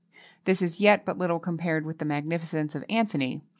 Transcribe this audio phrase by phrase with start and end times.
[0.45, 3.43] This is yet but little compared with the magnificence of Antony.